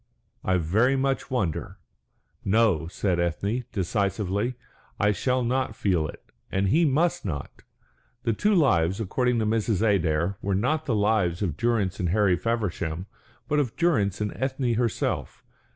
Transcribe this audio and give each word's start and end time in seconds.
I 0.43 0.57
very 0.57 0.95
much 0.95 1.29
wonder." 1.29 1.77
"No," 2.43 2.87
said 2.87 3.19
Ethne, 3.19 3.65
decisively. 3.71 4.55
"I 4.99 5.11
shall 5.11 5.43
not 5.43 5.75
feel 5.75 6.07
it, 6.07 6.23
and 6.51 6.69
he 6.69 6.85
must 6.85 7.23
not." 7.23 7.61
The 8.23 8.33
two 8.33 8.55
lives, 8.55 8.99
according 8.99 9.37
to 9.37 9.45
Mrs. 9.45 9.83
Adair, 9.87 10.39
were 10.41 10.55
not 10.55 10.87
the 10.87 10.95
lives 10.95 11.43
of 11.43 11.55
Durrance 11.55 11.99
and 11.99 12.09
Harry 12.09 12.35
Feversham, 12.35 13.05
but 13.47 13.59
of 13.59 13.75
Durrance 13.75 14.19
and 14.19 14.33
Ethne 14.35 14.73
herself. 14.73 15.43